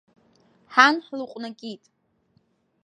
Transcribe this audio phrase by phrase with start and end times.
[0.73, 1.83] Ҳан ҳлыҟәнакит.